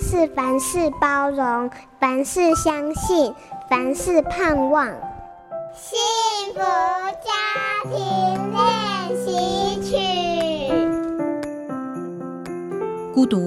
[0.00, 3.32] 是凡事包容，凡事相信，
[3.68, 4.86] 凡事盼望。
[5.74, 5.98] 幸
[6.54, 7.30] 福家
[7.84, 7.94] 庭
[8.52, 8.64] 练
[9.24, 9.96] 习曲。
[13.14, 13.46] 孤独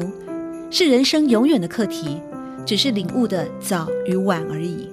[0.70, 2.21] 是人生永远的课题，
[2.66, 4.92] 只是领悟的早与晚而已。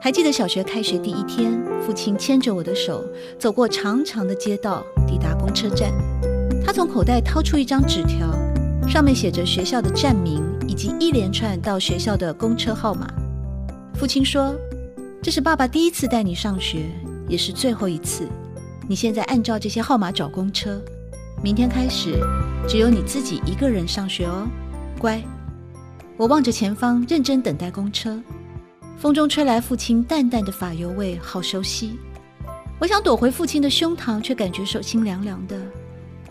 [0.00, 3.04] 还记得小学开学第一天，父亲牵着我的手
[3.38, 5.90] 走过长长的街道，抵达公车站。
[6.64, 8.28] 他从口袋掏出一张纸条，
[8.88, 13.12] 上面写着学校的站名以及一连串到学校的公车号码。
[13.94, 14.54] 父亲说
[15.20, 16.86] ：“这是爸爸第一次带你上学，
[17.26, 18.28] 也是最后一次。
[18.86, 20.80] 你现在按照这些号码找公车，
[21.42, 22.20] 明天开始
[22.68, 24.46] 只有你自己一个人上学哦，
[25.00, 25.20] 乖。”
[26.16, 28.16] 我望着前方，认真等待公车。
[28.96, 31.98] 风中吹来父亲淡淡的发油味，好熟悉。
[32.78, 35.60] 我想躲回父亲的胸膛，却感觉手心凉凉的。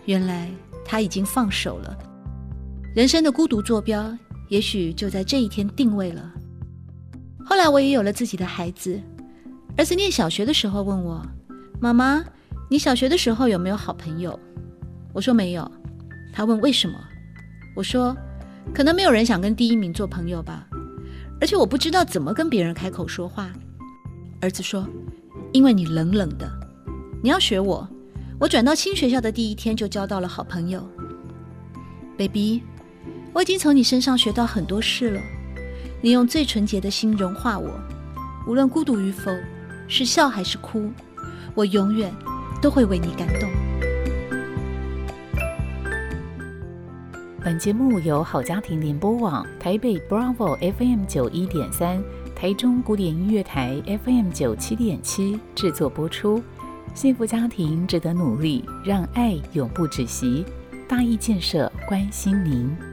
[0.06, 0.50] 原来
[0.86, 1.94] 他已经放手了。
[2.94, 4.10] 人生的孤独坐标，
[4.48, 6.32] 也许就在这一天定位了。
[7.44, 9.00] 后来我也有了自己的孩子。
[9.76, 11.24] 儿子念小学的时候问我
[11.80, 12.24] ：“妈妈，
[12.68, 14.38] 你小学的时候有没有好朋友？”
[15.14, 15.70] 我说没有。
[16.32, 16.98] 他问为什么？
[17.76, 18.16] 我说
[18.74, 20.66] ：“可能没有人想跟第一名做朋友吧。”
[21.40, 23.52] 而且我不知道怎么跟别人开口说话。
[24.40, 24.86] 儿子说
[25.52, 26.50] ：“因为你冷冷的，
[27.22, 27.88] 你要学我。
[28.40, 30.84] 我转到新学校的第一天就交到了好朋友。
[32.16, 32.62] Baby，
[33.32, 35.20] 我已经从你身上学到很多事了。
[36.00, 37.70] 你用最纯洁的心融化我，
[38.46, 39.30] 无论孤独与否，
[39.88, 40.90] 是笑还是哭，
[41.54, 42.12] 我永远
[42.62, 43.48] 都会为你感动。”
[47.42, 52.02] 本节目由好家庭联播网、台北 Bravo FM 九一点三、
[52.36, 56.42] 台中古典音乐台 FM 九七点七制作播出。
[56.94, 60.44] 幸福家庭值得努力，让爱永不止息。
[60.86, 62.87] 大义建设关心您。